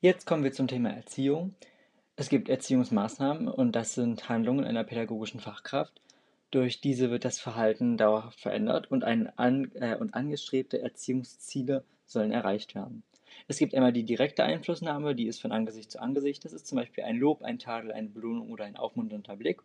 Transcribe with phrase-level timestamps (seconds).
[0.00, 1.56] Jetzt kommen wir zum Thema Erziehung.
[2.14, 6.00] Es gibt Erziehungsmaßnahmen und das sind Handlungen einer pädagogischen Fachkraft.
[6.52, 12.76] Durch diese wird das Verhalten dauerhaft verändert und, an, äh, und angestrebte Erziehungsziele sollen erreicht
[12.76, 13.02] werden.
[13.48, 16.44] Es gibt einmal die direkte Einflussnahme, die ist von Angesicht zu Angesicht.
[16.44, 19.62] Das ist zum Beispiel ein Lob, ein Tadel, eine Belohnung oder ein aufmunternder Blick.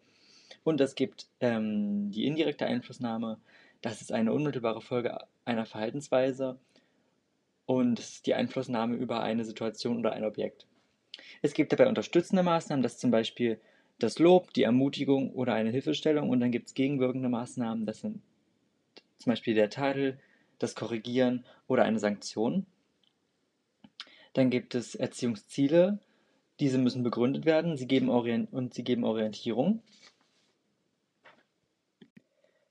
[0.63, 3.37] Und es gibt ähm, die indirekte Einflussnahme,
[3.83, 5.15] das ist eine unmittelbare Folge
[5.45, 6.57] einer Verhaltensweise
[7.65, 10.65] und die Einflussnahme über eine Situation oder ein Objekt.
[11.41, 13.59] Es gibt dabei unterstützende Maßnahmen, das ist zum Beispiel
[13.99, 18.21] das Lob, die Ermutigung oder eine Hilfestellung und dann gibt es gegenwirkende Maßnahmen, das sind
[19.17, 20.19] zum Beispiel der Tadel,
[20.59, 22.65] das Korrigieren oder eine Sanktion.
[24.33, 25.99] Dann gibt es Erziehungsziele,
[26.59, 29.81] diese müssen begründet werden sie geben und sie geben Orientierung.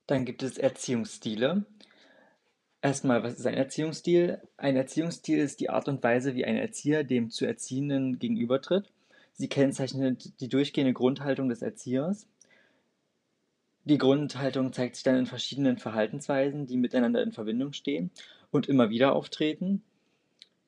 [0.07, 1.65] Dann gibt es Erziehungsstile.
[2.83, 4.41] Erstmal, was ist ein Erziehungsstil?
[4.57, 8.91] Ein Erziehungsstil ist die Art und Weise, wie ein Erzieher dem zu Erziehenden gegenübertritt.
[9.35, 12.27] Sie kennzeichnet die durchgehende Grundhaltung des Erziehers.
[13.85, 18.11] Die Grundhaltung zeigt sich dann in verschiedenen Verhaltensweisen, die miteinander in Verbindung stehen
[18.51, 19.85] und immer wieder auftreten.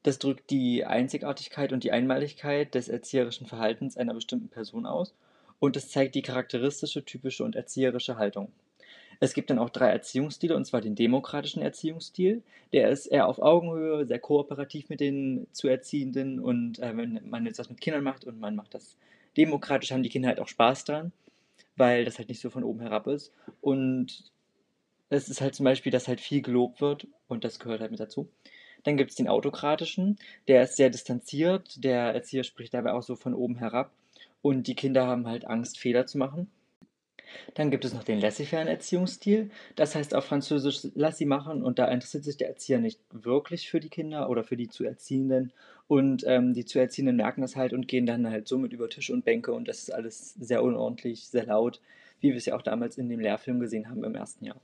[0.04, 5.14] Das drückt die Einzigartigkeit und die Einmaligkeit des erzieherischen Verhaltens einer bestimmten Person aus
[5.58, 8.52] und es zeigt die charakteristische, typische und erzieherische Haltung.
[9.20, 12.42] Es gibt dann auch drei Erziehungsstile, und zwar den demokratischen Erziehungsstil.
[12.72, 16.40] Der ist eher auf Augenhöhe, sehr kooperativ mit den zu Erziehenden.
[16.40, 18.96] Und äh, wenn man jetzt was mit Kindern macht und man macht das
[19.36, 21.12] demokratisch, haben die Kinder halt auch Spaß dran,
[21.76, 23.32] weil das halt nicht so von oben herab ist.
[23.60, 24.30] Und
[25.10, 28.00] es ist halt zum Beispiel, dass halt viel gelobt wird und das gehört halt mit
[28.00, 28.28] dazu.
[28.82, 33.16] Dann gibt es den autokratischen, der ist sehr distanziert, der Erzieher spricht dabei auch so
[33.16, 33.90] von oben herab
[34.42, 36.50] und die Kinder haben halt Angst, Fehler zu machen.
[37.54, 39.50] Dann gibt es noch den laissez-faire Erziehungsstil.
[39.76, 43.68] Das heißt auf Französisch lass sie machen und da interessiert sich der Erzieher nicht wirklich
[43.68, 45.52] für die Kinder oder für die zu Erziehenden.
[45.86, 49.12] Und ähm, die zu Erziehenden merken das halt und gehen dann halt somit über Tische
[49.12, 51.80] und Bänke und das ist alles sehr unordentlich, sehr laut,
[52.20, 54.60] wie wir es ja auch damals in dem Lehrfilm gesehen haben im ersten Jahr.